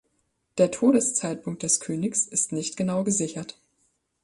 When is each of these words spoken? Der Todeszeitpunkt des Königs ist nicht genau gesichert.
Der 0.57 0.71
Todeszeitpunkt 0.71 1.61
des 1.61 1.79
Königs 1.79 2.25
ist 2.25 2.51
nicht 2.53 2.75
genau 2.75 3.03
gesichert. 3.03 3.59